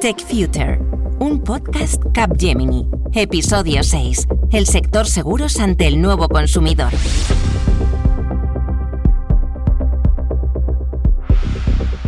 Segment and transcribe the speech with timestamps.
[0.00, 0.78] Tech Future,
[1.18, 6.92] un podcast Capgemini, episodio 6, el sector seguros ante el nuevo consumidor.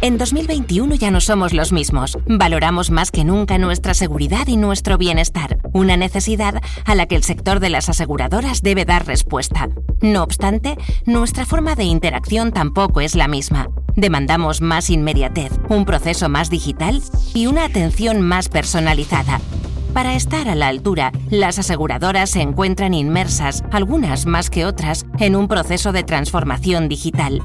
[0.00, 2.18] En 2021 ya no somos los mismos.
[2.26, 7.24] Valoramos más que nunca nuestra seguridad y nuestro bienestar, una necesidad a la que el
[7.24, 9.68] sector de las aseguradoras debe dar respuesta.
[10.00, 13.68] No obstante, nuestra forma de interacción tampoco es la misma.
[13.96, 17.02] Demandamos más inmediatez, un proceso más digital
[17.34, 19.40] y una atención más personalizada.
[19.92, 25.36] Para estar a la altura, las aseguradoras se encuentran inmersas, algunas más que otras, en
[25.36, 27.42] un proceso de transformación digital.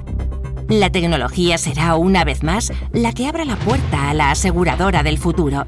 [0.70, 5.18] La tecnología será una vez más la que abra la puerta a la aseguradora del
[5.18, 5.68] futuro.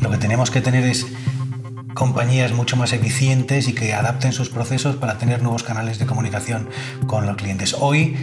[0.00, 1.04] Lo que tenemos que tener es
[1.94, 6.68] compañías mucho más eficientes y que adapten sus procesos para tener nuevos canales de comunicación
[7.08, 7.74] con los clientes.
[7.80, 8.16] Hoy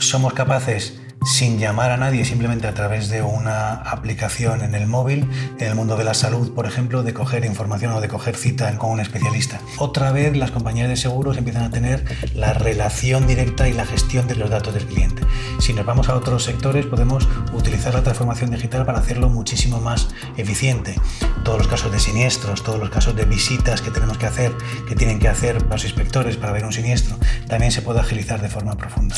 [0.00, 5.28] somos capaces sin llamar a nadie, simplemente a través de una aplicación en el móvil,
[5.58, 8.76] en el mundo de la salud, por ejemplo, de coger información o de coger cita
[8.78, 9.60] con un especialista.
[9.78, 14.26] Otra vez las compañías de seguros empiezan a tener la relación directa y la gestión
[14.28, 15.22] de los datos del cliente.
[15.60, 20.08] Si nos vamos a otros sectores, podemos utilizar la transformación digital para hacerlo muchísimo más
[20.36, 20.94] eficiente.
[21.44, 24.52] Todos los casos de siniestros, todos los casos de visitas que tenemos que hacer,
[24.86, 27.16] que tienen que hacer los inspectores para ver un siniestro,
[27.48, 29.16] también se puede agilizar de forma profunda.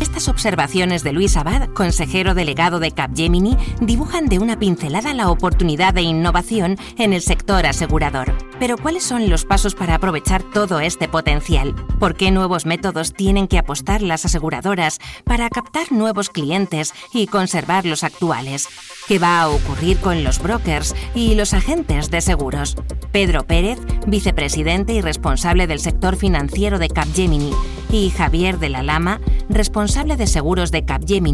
[0.00, 5.94] Estas observaciones de Luis Abad, consejero delegado de Capgemini, dibujan de una pincelada la oportunidad
[5.94, 8.34] de innovación en el sector asegurador.
[8.58, 11.76] Pero ¿cuáles son los pasos para aprovechar todo este potencial?
[12.00, 17.86] ¿Por qué nuevos métodos tienen que apostar las aseguradoras para captar nuevos clientes y conservar
[17.86, 18.68] los actuales?
[19.06, 22.76] ¿Qué va a ocurrir con los brokers y los agentes de seguros?
[23.12, 27.52] Pedro Pérez, vicepresidente y responsable del sector financiero de Capgemini,
[27.90, 31.27] y Javier de la Lama, responsable de seguros de Capgemini,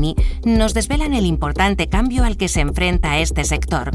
[0.44, 3.90] nos desvelan el importante cambio al que se enfrenta este sector.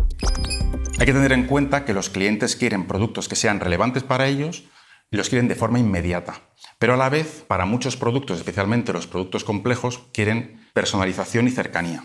[1.00, 4.64] Hay que tener en cuenta que los clientes quieren productos que sean relevantes para ellos
[5.12, 6.42] y los quieren de forma inmediata.
[6.78, 12.04] Pero a la vez, para muchos productos, especialmente los productos complejos, quieren personalización y cercanía.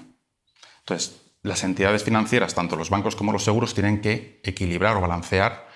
[0.81, 5.69] Entonces, las entidades financieras, tanto los bancos como los seguros, tienen que equilibrar o balancear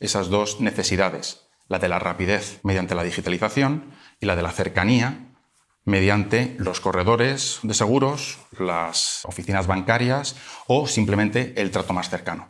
[0.00, 3.90] esas dos necesidades, la de la rapidez mediante la digitalización
[4.20, 5.33] y la de la cercanía
[5.84, 10.36] mediante los corredores de seguros, las oficinas bancarias
[10.66, 12.48] o simplemente el trato más cercano.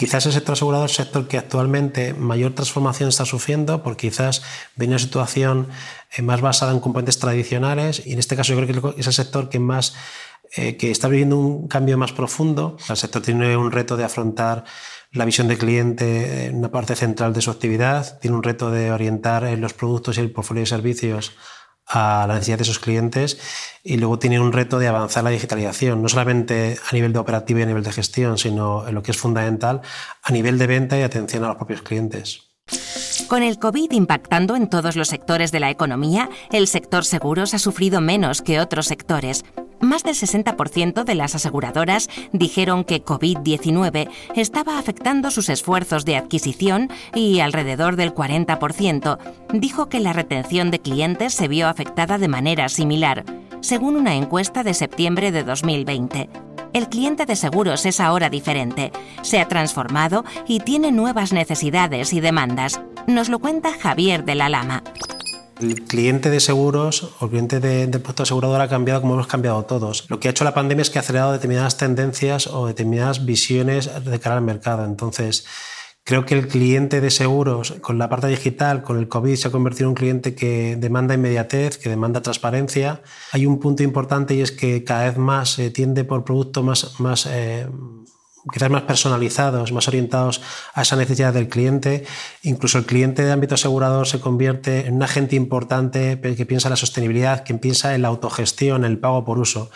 [0.00, 4.42] Quizás el sector asegurador es el sector que actualmente mayor transformación está sufriendo, porque quizás
[4.74, 5.68] viene una situación
[6.16, 9.12] eh, más basada en componentes tradicionales y en este caso yo creo que es el
[9.12, 9.94] sector que más
[10.56, 12.78] eh, que está viviendo un cambio más profundo.
[12.88, 14.64] El sector tiene un reto de afrontar
[15.12, 18.92] la visión del cliente en una parte central de su actividad, tiene un reto de
[18.92, 21.32] orientar los productos y el portfolio de servicios
[21.90, 23.38] a la necesidad de sus clientes
[23.82, 27.58] y luego tiene un reto de avanzar la digitalización, no solamente a nivel de operativo
[27.60, 29.80] y a nivel de gestión, sino en lo que es fundamental
[30.22, 32.50] a nivel de venta y atención a los propios clientes.
[33.28, 37.58] Con el COVID impactando en todos los sectores de la economía, el sector seguros ha
[37.58, 39.44] sufrido menos que otros sectores.
[39.80, 46.90] Más del 60% de las aseguradoras dijeron que COVID-19 estaba afectando sus esfuerzos de adquisición
[47.14, 49.18] y alrededor del 40%
[49.54, 53.24] dijo que la retención de clientes se vio afectada de manera similar,
[53.60, 56.28] según una encuesta de septiembre de 2020.
[56.72, 58.92] El cliente de seguros es ahora diferente,
[59.22, 62.80] se ha transformado y tiene nuevas necesidades y demandas.
[63.06, 64.84] Nos lo cuenta Javier de la Lama.
[65.60, 69.26] El cliente de seguros o el cliente de, de producto asegurador ha cambiado como hemos
[69.26, 70.06] cambiado todos.
[70.08, 73.90] Lo que ha hecho la pandemia es que ha acelerado determinadas tendencias o determinadas visiones
[74.04, 74.84] de cara al mercado.
[74.84, 75.44] Entonces,
[76.04, 79.50] creo que el cliente de seguros con la parte digital, con el COVID, se ha
[79.50, 83.02] convertido en un cliente que demanda inmediatez, que demanda transparencia.
[83.32, 87.00] Hay un punto importante y es que cada vez más se tiende por productos más,
[87.00, 87.68] más eh,
[88.52, 90.40] quizás más personalizados, más orientados
[90.74, 92.04] a esa necesidad del cliente.
[92.42, 96.70] Incluso el cliente de ámbito asegurador se convierte en un agente importante que piensa en
[96.70, 99.70] la sostenibilidad, que piensa en la autogestión, el pago por uso.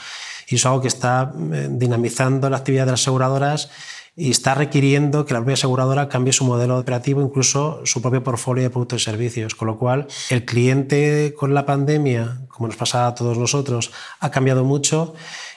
[0.47, 3.71] Y eso es algo que está eh, dinamizando la actividad de las aseguradoras
[4.16, 8.62] y está requiriendo que la propia aseguradora cambie su modelo operativo, incluso su propio portfolio
[8.62, 9.54] de productos y servicios.
[9.54, 13.91] Con lo cual, el cliente con la pandemia, como nos pasa a todos nosotros,
[14.21, 15.15] ha cambiado mucho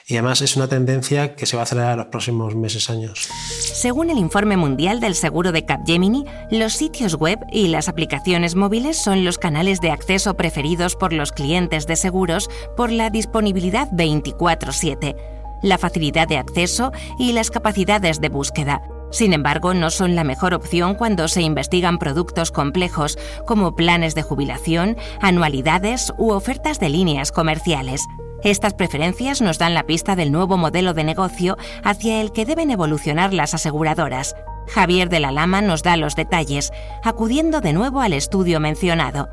[0.08, 3.28] y además es una tendencia que se va a acelerar en los próximos meses, años.
[3.60, 8.96] Según el informe mundial del seguro de Capgemini, los sitios web y las aplicaciones móviles
[8.96, 15.14] son los canales de acceso preferidos por los clientes de seguros por la disponibilidad 24/7
[15.60, 18.80] la facilidad de acceso y las capacidades de búsqueda.
[19.10, 24.22] Sin embargo, no son la mejor opción cuando se investigan productos complejos como planes de
[24.22, 28.06] jubilación, anualidades u ofertas de líneas comerciales.
[28.44, 32.70] Estas preferencias nos dan la pista del nuevo modelo de negocio hacia el que deben
[32.70, 34.36] evolucionar las aseguradoras.
[34.68, 36.70] Javier de la Lama nos da los detalles,
[37.02, 39.28] acudiendo de nuevo al estudio mencionado.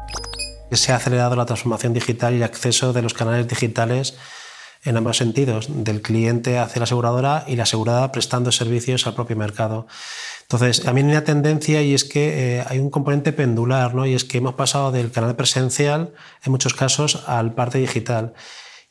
[0.71, 4.17] Se ha acelerado la transformación digital y el acceso de los canales digitales
[4.83, 9.35] en ambos sentidos, del cliente hacia la aseguradora y la asegurada prestando servicios al propio
[9.35, 9.87] mercado.
[10.43, 14.05] Entonces, también hay una tendencia y es que eh, hay un componente pendular, ¿no?
[14.05, 16.13] y es que hemos pasado del canal presencial,
[16.43, 18.33] en muchos casos, al parte digital.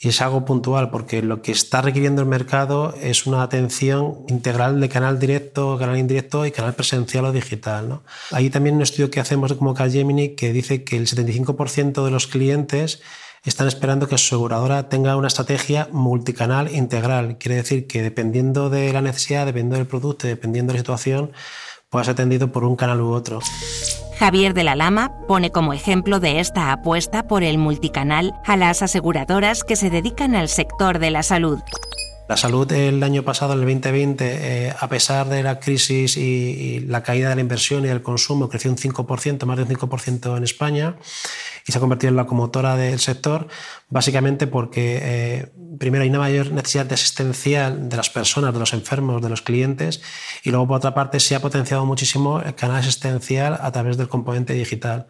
[0.04, 4.78] Y es algo puntual porque lo que está requiriendo el mercado es una atención integral
[4.78, 7.88] de canal directo, canal indirecto y canal presencial o digital.
[7.88, 8.02] ¿no?
[8.30, 12.26] Hay también un estudio que hacemos como Capgemini que dice que el 75% de los
[12.26, 13.00] clientes
[13.44, 17.38] están esperando que su aseguradora tenga una estrategia multicanal integral.
[17.38, 21.32] Quiere decir que dependiendo de la necesidad, dependiendo del producto, dependiendo de la situación,
[21.88, 23.40] pueda ser atendido por un canal u otro.
[24.18, 28.82] Javier de la Lama pone como ejemplo de esta apuesta por el multicanal a las
[28.82, 31.60] aseguradoras que se dedican al sector de la salud.
[32.26, 37.02] La salud el año pasado, el 2020, eh, a pesar de la crisis y, la
[37.02, 40.42] caída de la inversión y del consumo, creció un 5%, más de un 5% en
[40.42, 40.96] España
[41.66, 43.48] y se ha convertido en la locomotora del sector,
[43.88, 48.72] básicamente porque eh, primero hay una mayor necesidad de asistencial de las personas, de los
[48.72, 50.02] enfermos, de los clientes
[50.42, 54.08] y luego por otra parte se ha potenciado muchísimo el canal asistencial a través del
[54.08, 55.06] componente digital.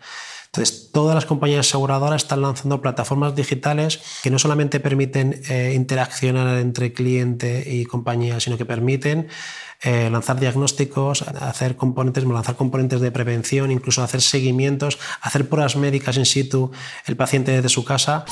[0.54, 6.58] Entonces, todas las compañías aseguradoras están lanzando plataformas digitales que no solamente permiten eh, interaccionar
[6.58, 9.26] entre cliente y compañía, sino que permiten
[9.82, 16.18] eh, lanzar diagnósticos, hacer componentes, lanzar componentes de prevención, incluso hacer seguimientos, hacer pruebas médicas
[16.18, 16.70] in situ
[17.06, 18.24] el paciente desde su casa.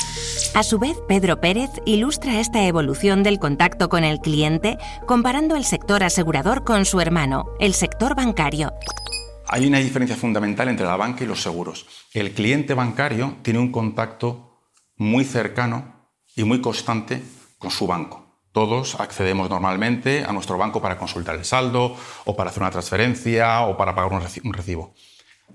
[0.54, 4.78] A su vez, Pedro Pérez ilustra esta evolución del contacto con el cliente
[5.08, 8.72] comparando el sector asegurador con su hermano, el sector bancario.
[9.52, 11.84] Hay una diferencia fundamental entre la banca y los seguros.
[12.14, 14.62] El cliente bancario tiene un contacto
[14.96, 17.22] muy cercano y muy constante
[17.58, 18.40] con su banco.
[18.52, 21.94] Todos accedemos normalmente a nuestro banco para consultar el saldo
[22.25, 24.10] o para hacer una transferencia o para pagar
[24.43, 24.94] un recibo.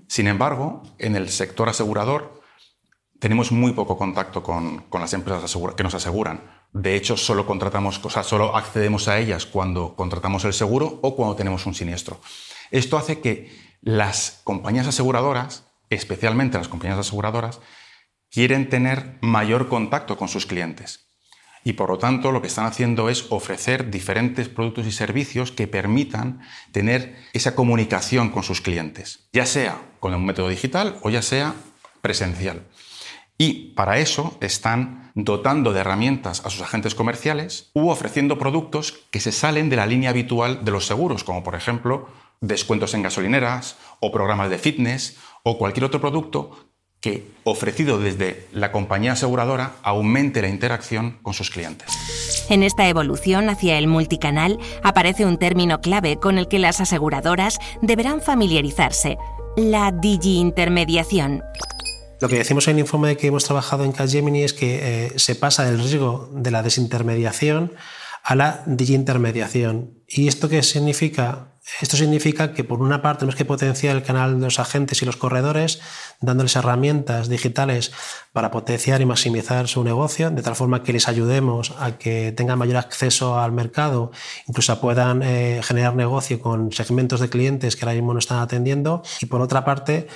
[0.06, 2.40] Sin embargo, en el sector asegurador
[3.18, 6.40] tenemos muy poco contacto con, las empresas que nos aseguran.
[6.72, 11.34] De hecho, solo contratamos, cosas, solo accedemos a ellas cuando contratamos el seguro o cuando
[11.34, 12.20] tenemos un siniestro.
[12.70, 17.60] Esto hace que las compañías aseguradoras, especialmente las compañías aseguradoras,
[18.30, 21.08] quieren tener mayor contacto con sus clientes.
[21.64, 25.66] Y por lo tanto lo que están haciendo es ofrecer diferentes productos y servicios que
[25.66, 26.40] permitan
[26.72, 31.54] tener esa comunicación con sus clientes, ya sea con un método digital o ya sea
[32.00, 32.62] presencial.
[33.38, 39.20] Y para eso están dotando de herramientas a sus agentes comerciales u ofreciendo productos que
[39.20, 42.08] se salen de la línea habitual de los seguros, como por ejemplo
[42.40, 46.68] descuentos en gasolineras o programas de fitness o cualquier otro producto
[47.00, 51.88] que, ofrecido desde la compañía aseguradora, aumente la interacción con sus clientes.
[52.50, 57.58] En esta evolución hacia el multicanal aparece un término clave con el que las aseguradoras
[57.82, 59.16] deberán familiarizarse,
[59.56, 61.42] la digi-intermediación.
[62.20, 65.36] Lo que decimos en el informe que hemos trabajado en Capgemini es que eh, se
[65.36, 67.72] pasa del riesgo de la desintermediación
[68.24, 69.97] a la digi-intermediación.
[70.10, 71.48] ¿Y esto qué significa?
[71.82, 75.04] Esto significa que por una parte tenemos que potenciar el canal de los agentes y
[75.04, 75.80] los corredores,
[76.22, 77.92] dándoles herramientas digitales
[78.32, 82.58] para potenciar y maximizar su negocio, de tal forma que les ayudemos a que tengan
[82.58, 84.10] mayor acceso al mercado,
[84.46, 89.02] incluso puedan eh, generar negocio con segmentos de clientes que ahora mismo no están atendiendo.
[89.20, 90.08] Y por otra parte,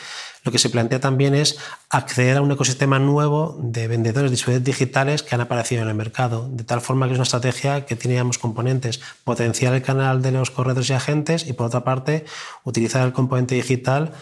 [0.45, 4.64] lo que se plantea también es acceder a un ecosistema nuevo de vendedores de dispositivos
[4.64, 7.95] digitales que han aparecido en el mercado, de tal forma que es una estrategia que
[7.95, 12.25] tiene ambos componentes, potenciar el canal de los corredores y agentes y por otra parte
[12.65, 14.12] utilizar el componente digital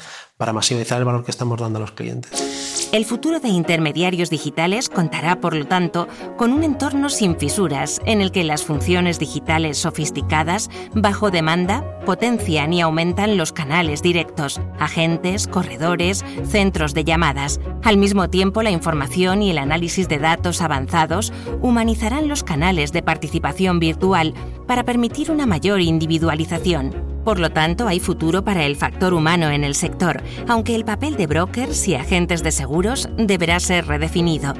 [0.40, 2.88] para maximizar el valor que estamos dando a los clientes.
[2.92, 8.22] El futuro de intermediarios digitales contará, por lo tanto, con un entorno sin fisuras en
[8.22, 15.46] el que las funciones digitales sofisticadas, bajo demanda, potencian y aumentan los canales directos, agentes,
[15.46, 17.60] corredores, centros de llamadas.
[17.84, 23.02] Al mismo tiempo, la información y el análisis de datos avanzados humanizarán los canales de
[23.02, 24.32] participación virtual
[24.66, 27.09] para permitir una mayor individualización.
[27.30, 31.16] Por lo tanto, hay futuro para el factor humano en el sector, aunque el papel
[31.16, 34.52] de brokers y agentes de seguros deberá ser redefinido.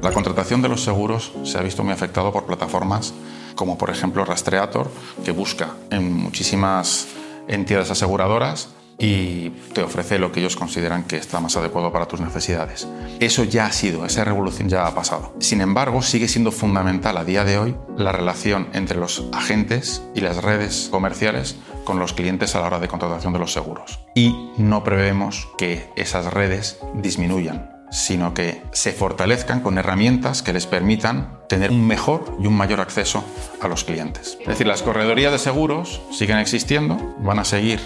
[0.00, 3.12] La contratación de los seguros se ha visto muy afectado por plataformas
[3.56, 4.90] como por ejemplo Rastreator,
[5.22, 7.08] que busca en muchísimas
[7.46, 12.20] entidades aseguradoras y te ofrece lo que ellos consideran que está más adecuado para tus
[12.20, 12.86] necesidades.
[13.20, 15.34] Eso ya ha sido, esa revolución ya ha pasado.
[15.40, 20.20] Sin embargo, sigue siendo fundamental a día de hoy la relación entre los agentes y
[20.20, 24.00] las redes comerciales con los clientes a la hora de contratación de los seguros.
[24.14, 30.66] Y no prevemos que esas redes disminuyan, sino que se fortalezcan con herramientas que les
[30.66, 33.24] permitan tener un mejor y un mayor acceso
[33.60, 34.38] a los clientes.
[34.40, 37.80] Es decir, las corredorías de seguros siguen existiendo, van a seguir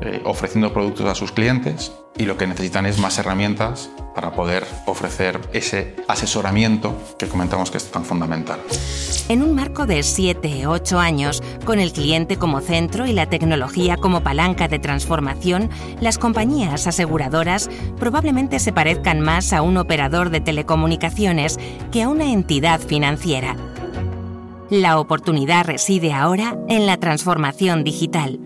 [0.00, 4.66] eh, ofreciendo productos a sus clientes y lo que necesitan es más herramientas para poder
[4.86, 8.60] ofrecer ese asesoramiento que comentamos que es tan fundamental.
[9.28, 14.22] En un marco de 7-8 años, con el cliente como centro y la tecnología como
[14.22, 15.70] palanca de transformación,
[16.00, 21.58] las compañías aseguradoras probablemente se parezcan más a un operador de telecomunicaciones
[21.90, 23.56] que a una entidad financiera.
[24.70, 28.40] La oportunidad reside ahora en la transformación digital.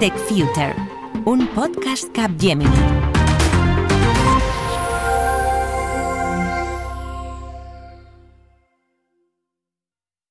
[0.00, 0.74] Tech Future,
[1.24, 3.03] un podcast Capgemini.